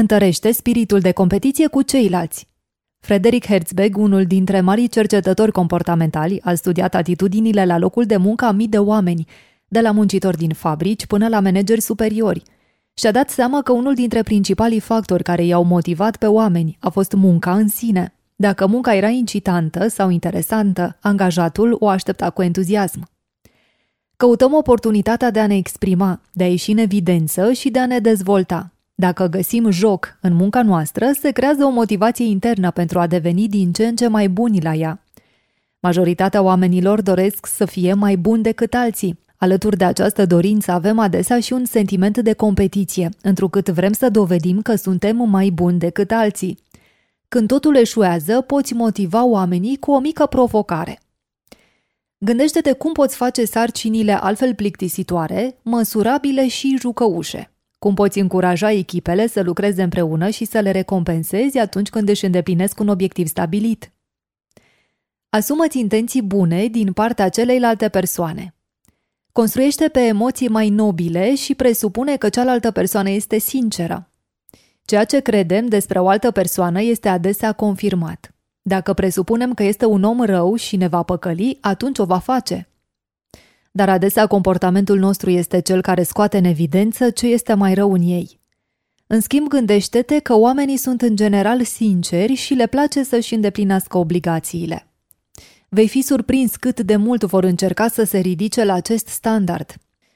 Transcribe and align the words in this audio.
Întărește 0.00 0.52
spiritul 0.52 1.00
de 1.00 1.12
competiție 1.12 1.66
cu 1.66 1.82
ceilalți. 1.82 2.48
Frederick 3.00 3.46
Herzberg, 3.46 3.96
unul 3.96 4.24
dintre 4.24 4.60
marii 4.60 4.88
cercetători 4.88 5.52
comportamentali, 5.52 6.40
a 6.42 6.54
studiat 6.54 6.94
atitudinile 6.94 7.64
la 7.64 7.78
locul 7.78 8.04
de 8.04 8.16
muncă 8.16 8.44
a 8.44 8.50
mii 8.50 8.68
de 8.68 8.78
oameni, 8.78 9.26
de 9.68 9.80
la 9.80 9.90
muncitori 9.90 10.36
din 10.36 10.52
fabrici 10.52 11.06
până 11.06 11.28
la 11.28 11.40
manageri 11.40 11.80
superiori. 11.80 12.42
Și-a 12.94 13.10
dat 13.10 13.30
seama 13.30 13.62
că 13.62 13.72
unul 13.72 13.94
dintre 13.94 14.22
principalii 14.22 14.80
factori 14.80 15.22
care 15.22 15.44
i-au 15.44 15.64
motivat 15.64 16.16
pe 16.16 16.26
oameni 16.26 16.76
a 16.80 16.88
fost 16.88 17.12
munca 17.12 17.54
în 17.54 17.68
sine. 17.68 18.14
Dacă 18.36 18.66
munca 18.66 18.94
era 18.94 19.08
incitantă 19.08 19.88
sau 19.88 20.10
interesantă, 20.10 20.98
angajatul 21.00 21.76
o 21.78 21.88
aștepta 21.88 22.30
cu 22.30 22.42
entuziasm. 22.42 23.08
Căutăm 24.16 24.54
oportunitatea 24.54 25.30
de 25.30 25.40
a 25.40 25.46
ne 25.46 25.56
exprima, 25.56 26.20
de 26.32 26.44
a 26.44 26.48
ieși 26.48 26.70
în 26.70 26.78
evidență 26.78 27.52
și 27.52 27.70
de 27.70 27.78
a 27.78 27.86
ne 27.86 27.98
dezvolta. 27.98 28.74
Dacă 29.00 29.26
găsim 29.26 29.70
joc 29.70 30.18
în 30.20 30.34
munca 30.34 30.62
noastră, 30.62 31.10
se 31.18 31.30
creează 31.30 31.64
o 31.64 31.70
motivație 31.70 32.24
internă 32.24 32.70
pentru 32.70 32.98
a 32.98 33.06
deveni 33.06 33.48
din 33.48 33.72
ce 33.72 33.86
în 33.86 33.96
ce 33.96 34.08
mai 34.08 34.28
buni 34.28 34.60
la 34.60 34.74
ea. 34.74 35.04
Majoritatea 35.78 36.42
oamenilor 36.42 37.02
doresc 37.02 37.46
să 37.46 37.64
fie 37.64 37.94
mai 37.94 38.16
buni 38.16 38.42
decât 38.42 38.74
alții. 38.74 39.18
Alături 39.36 39.76
de 39.76 39.84
această 39.84 40.26
dorință 40.26 40.72
avem 40.72 40.98
adesea 40.98 41.40
și 41.40 41.52
un 41.52 41.64
sentiment 41.64 42.18
de 42.18 42.32
competiție, 42.32 43.08
întrucât 43.22 43.68
vrem 43.68 43.92
să 43.92 44.08
dovedim 44.08 44.62
că 44.62 44.74
suntem 44.74 45.16
mai 45.16 45.50
buni 45.50 45.78
decât 45.78 46.10
alții. 46.10 46.58
Când 47.28 47.48
totul 47.48 47.76
eșuează, 47.76 48.40
poți 48.40 48.72
motiva 48.72 49.24
oamenii 49.24 49.76
cu 49.76 49.90
o 49.90 49.98
mică 49.98 50.26
provocare. 50.26 51.00
Gândește-te 52.18 52.72
cum 52.72 52.92
poți 52.92 53.16
face 53.16 53.44
sarcinile 53.44 54.12
altfel 54.12 54.54
plictisitoare, 54.54 55.58
măsurabile 55.62 56.48
și 56.48 56.76
jucăușe. 56.80 57.50
Cum 57.80 57.94
poți 57.94 58.18
încuraja 58.18 58.70
echipele 58.70 59.26
să 59.26 59.42
lucreze 59.42 59.82
împreună 59.82 60.28
și 60.28 60.44
să 60.44 60.58
le 60.60 60.70
recompensezi 60.70 61.58
atunci 61.58 61.88
când 61.88 62.08
își 62.08 62.24
îndeplinesc 62.24 62.80
un 62.80 62.88
obiectiv 62.88 63.26
stabilit. 63.26 63.92
Asumă-ți 65.28 65.78
intenții 65.78 66.22
bune 66.22 66.66
din 66.66 66.92
partea 66.92 67.28
celeilalte 67.28 67.88
persoane. 67.88 68.54
Construiește 69.32 69.88
pe 69.88 70.00
emoții 70.00 70.48
mai 70.48 70.68
nobile 70.68 71.34
și 71.34 71.54
presupune 71.54 72.16
că 72.16 72.28
cealaltă 72.28 72.70
persoană 72.70 73.10
este 73.10 73.38
sinceră. 73.38 74.10
Ceea 74.84 75.04
ce 75.04 75.20
credem 75.20 75.66
despre 75.66 75.98
o 75.98 76.08
altă 76.08 76.30
persoană 76.30 76.82
este 76.82 77.08
adesea 77.08 77.52
confirmat. 77.52 78.34
Dacă 78.62 78.92
presupunem 78.92 79.54
că 79.54 79.62
este 79.62 79.84
un 79.84 80.02
om 80.02 80.22
rău 80.22 80.54
și 80.54 80.76
ne 80.76 80.88
va 80.88 81.02
păcăli, 81.02 81.58
atunci 81.60 81.98
o 81.98 82.04
va 82.04 82.18
face. 82.18 82.69
Dar 83.70 83.88
adesea 83.88 84.26
comportamentul 84.26 84.98
nostru 84.98 85.30
este 85.30 85.60
cel 85.60 85.80
care 85.80 86.02
scoate 86.02 86.38
în 86.38 86.44
evidență 86.44 87.10
ce 87.10 87.26
este 87.26 87.54
mai 87.54 87.74
rău 87.74 87.92
în 87.92 88.02
ei. 88.02 88.40
În 89.06 89.20
schimb, 89.20 89.48
gândește-te 89.48 90.18
că 90.18 90.34
oamenii 90.34 90.76
sunt 90.76 91.02
în 91.02 91.16
general 91.16 91.64
sinceri 91.64 92.34
și 92.34 92.54
le 92.54 92.66
place 92.66 93.02
să-și 93.02 93.34
îndeplinească 93.34 93.98
obligațiile. 93.98 94.86
Vei 95.68 95.88
fi 95.88 96.02
surprins 96.02 96.56
cât 96.56 96.80
de 96.80 96.96
mult 96.96 97.22
vor 97.22 97.44
încerca 97.44 97.88
să 97.88 98.04
se 98.04 98.18
ridice 98.18 98.64
la 98.64 98.72
acest 98.72 99.06
standard. 99.06 99.74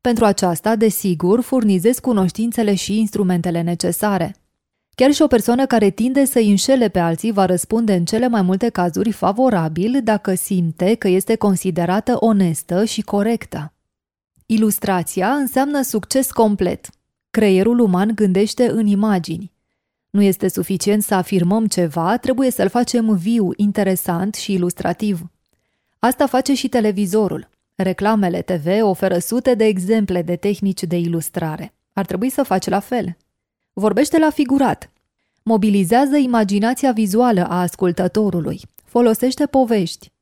Pentru 0.00 0.24
aceasta, 0.24 0.76
desigur, 0.76 1.40
furnizezi 1.40 2.00
cunoștințele 2.00 2.74
și 2.74 2.98
instrumentele 2.98 3.60
necesare– 3.60 4.34
Chiar 4.96 5.12
și 5.12 5.22
o 5.22 5.26
persoană 5.26 5.66
care 5.66 5.90
tinde 5.90 6.24
să 6.24 6.38
îi 6.38 6.50
înșele 6.50 6.88
pe 6.88 6.98
alții 6.98 7.32
va 7.32 7.44
răspunde 7.44 7.94
în 7.94 8.04
cele 8.04 8.28
mai 8.28 8.42
multe 8.42 8.68
cazuri 8.68 9.12
favorabil 9.12 10.00
dacă 10.02 10.34
simte 10.34 10.94
că 10.94 11.08
este 11.08 11.34
considerată 11.34 12.16
onestă 12.20 12.84
și 12.84 13.02
corectă. 13.02 13.72
Ilustrația 14.46 15.32
înseamnă 15.32 15.82
succes 15.82 16.30
complet. 16.30 16.88
Creierul 17.30 17.78
uman 17.78 18.12
gândește 18.14 18.70
în 18.70 18.86
imagini. 18.86 19.52
Nu 20.10 20.22
este 20.22 20.48
suficient 20.48 21.02
să 21.02 21.14
afirmăm 21.14 21.66
ceva, 21.66 22.16
trebuie 22.16 22.50
să-l 22.50 22.68
facem 22.68 23.16
viu, 23.16 23.50
interesant 23.56 24.34
și 24.34 24.52
ilustrativ. 24.52 25.30
Asta 25.98 26.26
face 26.26 26.54
și 26.54 26.68
televizorul. 26.68 27.48
Reclamele 27.74 28.42
TV 28.42 28.66
oferă 28.82 29.18
sute 29.18 29.54
de 29.54 29.64
exemple 29.64 30.22
de 30.22 30.36
tehnici 30.36 30.82
de 30.82 30.96
ilustrare. 30.96 31.74
Ar 31.92 32.06
trebui 32.06 32.30
să 32.30 32.42
faci 32.42 32.66
la 32.66 32.80
fel. 32.80 33.16
Vorbește 33.78 34.18
la 34.18 34.30
figurat. 34.30 34.90
Mobilizează 35.42 36.16
imaginația 36.16 36.92
vizuală 36.92 37.46
a 37.48 37.60
ascultătorului. 37.60 38.60
Folosește 38.84 39.46
povești. 39.46 40.12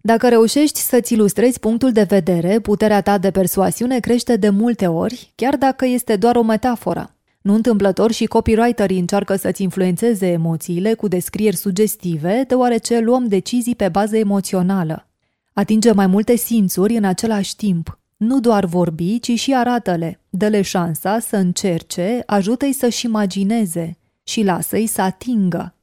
Dacă 0.00 0.28
reușești 0.28 0.80
să-ți 0.80 1.12
ilustrezi 1.12 1.60
punctul 1.60 1.92
de 1.92 2.02
vedere, 2.02 2.58
puterea 2.58 3.00
ta 3.00 3.18
de 3.18 3.30
persoasiune 3.30 4.00
crește 4.00 4.36
de 4.36 4.48
multe 4.48 4.86
ori, 4.86 5.32
chiar 5.34 5.56
dacă 5.56 5.86
este 5.86 6.16
doar 6.16 6.36
o 6.36 6.42
metaforă. 6.42 7.16
Nu 7.40 7.54
întâmplător 7.54 8.12
și 8.12 8.26
copywriterii 8.26 8.98
încearcă 8.98 9.36
să-ți 9.36 9.62
influențeze 9.62 10.26
emoțiile 10.26 10.94
cu 10.94 11.08
descrieri 11.08 11.56
sugestive, 11.56 12.44
deoarece 12.48 12.98
luăm 12.98 13.28
decizii 13.28 13.76
pe 13.76 13.88
bază 13.88 14.16
emoțională. 14.16 15.08
Atinge 15.52 15.92
mai 15.92 16.06
multe 16.06 16.36
simțuri 16.36 16.96
în 16.96 17.04
același 17.04 17.56
timp. 17.56 17.99
Nu 18.20 18.40
doar 18.40 18.64
vorbi, 18.64 19.18
ci 19.20 19.38
și 19.38 19.54
arată-le. 19.54 20.20
Dă-le 20.30 20.62
șansa 20.62 21.18
să 21.18 21.36
încerce, 21.36 22.22
ajută-i 22.26 22.72
să-și 22.72 23.06
imagineze 23.06 23.98
și 24.22 24.42
lasă-i 24.42 24.86
să 24.86 25.02
atingă. 25.02 25.74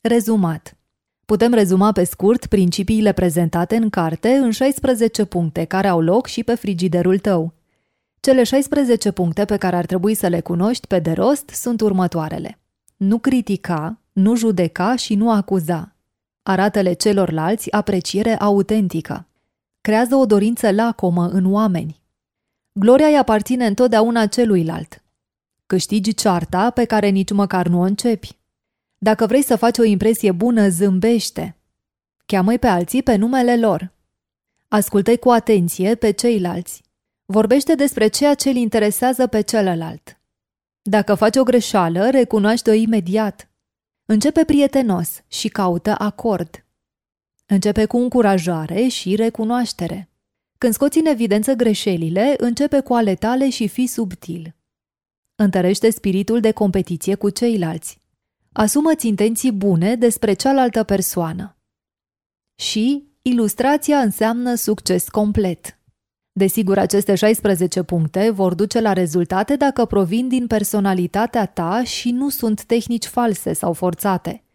Rezumat 0.00 0.76
Putem 1.24 1.52
rezuma 1.52 1.92
pe 1.92 2.04
scurt 2.04 2.46
principiile 2.46 3.12
prezentate 3.12 3.76
în 3.76 3.90
carte 3.90 4.28
în 4.28 4.50
16 4.50 5.24
puncte 5.24 5.64
care 5.64 5.88
au 5.88 6.00
loc 6.00 6.26
și 6.26 6.44
pe 6.44 6.54
frigiderul 6.54 7.18
tău. 7.18 7.52
Cele 8.20 8.42
16 8.42 9.10
puncte 9.10 9.44
pe 9.44 9.56
care 9.56 9.76
ar 9.76 9.86
trebui 9.86 10.14
să 10.14 10.26
le 10.26 10.40
cunoști 10.40 10.86
pe 10.86 10.98
de 10.98 11.12
rost 11.12 11.48
sunt 11.48 11.80
următoarele. 11.80 12.58
Nu 12.96 13.18
critica, 13.18 14.00
nu 14.12 14.36
judeca 14.36 14.96
și 14.96 15.14
nu 15.14 15.30
acuza. 15.30 15.96
Arată-le 16.42 16.92
celorlalți 16.92 17.72
apreciere 17.72 18.36
autentică 18.38 19.27
creează 19.88 20.14
o 20.14 20.26
dorință 20.26 20.70
lacomă 20.70 21.28
în 21.28 21.52
oameni. 21.52 22.00
Gloria 22.72 23.06
îi 23.06 23.16
aparține 23.16 23.66
întotdeauna 23.66 24.26
celuilalt. 24.26 25.02
Câștigi 25.66 26.14
cearta 26.14 26.70
pe 26.70 26.84
care 26.84 27.08
nici 27.08 27.30
măcar 27.30 27.66
nu 27.66 27.78
o 27.78 27.82
începi. 27.82 28.38
Dacă 28.98 29.26
vrei 29.26 29.42
să 29.42 29.56
faci 29.56 29.78
o 29.78 29.82
impresie 29.82 30.32
bună, 30.32 30.68
zâmbește. 30.68 31.56
cheamă 32.26 32.56
pe 32.56 32.66
alții 32.66 33.02
pe 33.02 33.16
numele 33.16 33.56
lor. 33.56 33.92
ascultă 34.68 35.16
cu 35.16 35.30
atenție 35.30 35.94
pe 35.94 36.10
ceilalți. 36.10 36.82
Vorbește 37.24 37.74
despre 37.74 38.08
ceea 38.08 38.34
ce 38.34 38.48
îl 38.48 38.56
interesează 38.56 39.26
pe 39.26 39.40
celălalt. 39.40 40.20
Dacă 40.82 41.14
faci 41.14 41.36
o 41.36 41.42
greșeală, 41.42 42.10
recunoaște-o 42.10 42.72
imediat. 42.72 43.50
Începe 44.06 44.44
prietenos 44.44 45.22
și 45.28 45.48
caută 45.48 45.94
acord. 45.98 46.62
Începe 47.50 47.86
cu 47.86 47.96
încurajare 47.96 48.86
și 48.86 49.14
recunoaștere. 49.14 50.10
Când 50.58 50.72
scoți 50.72 50.98
în 50.98 51.06
evidență 51.06 51.52
greșelile, 51.52 52.34
începe 52.38 52.80
cu 52.80 52.94
ale 52.94 53.14
tale 53.14 53.50
și 53.50 53.68
fi 53.68 53.86
subtil. 53.86 54.54
Întărește 55.34 55.90
spiritul 55.90 56.40
de 56.40 56.50
competiție 56.50 57.14
cu 57.14 57.30
ceilalți. 57.30 58.00
Asumă-ți 58.52 59.06
intenții 59.06 59.52
bune 59.52 59.94
despre 59.94 60.32
cealaltă 60.32 60.82
persoană. 60.82 61.56
Și 62.62 63.04
ilustrația 63.22 63.98
înseamnă 63.98 64.54
succes 64.54 65.08
complet. 65.08 65.78
Desigur, 66.32 66.78
aceste 66.78 67.14
16 67.14 67.82
puncte 67.82 68.30
vor 68.30 68.54
duce 68.54 68.80
la 68.80 68.92
rezultate 68.92 69.56
dacă 69.56 69.84
provin 69.84 70.28
din 70.28 70.46
personalitatea 70.46 71.46
ta 71.46 71.84
și 71.84 72.10
nu 72.10 72.28
sunt 72.28 72.64
tehnici 72.64 73.06
false 73.06 73.52
sau 73.52 73.72
forțate– 73.72 74.42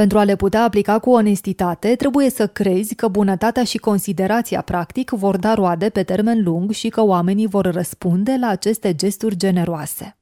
pentru 0.00 0.18
a 0.18 0.24
le 0.24 0.36
putea 0.36 0.62
aplica 0.62 0.98
cu 0.98 1.10
onestitate, 1.10 1.94
trebuie 1.94 2.30
să 2.30 2.46
crezi 2.46 2.94
că 2.94 3.08
bunătatea 3.08 3.64
și 3.64 3.78
considerația 3.78 4.60
practic 4.60 5.10
vor 5.10 5.36
da 5.36 5.54
roade 5.54 5.88
pe 5.88 6.02
termen 6.02 6.42
lung 6.42 6.70
și 6.70 6.88
că 6.88 7.02
oamenii 7.04 7.46
vor 7.46 7.64
răspunde 7.64 8.36
la 8.40 8.48
aceste 8.48 8.94
gesturi 8.94 9.36
generoase. 9.36 10.19